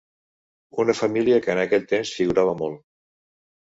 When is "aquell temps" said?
1.65-2.15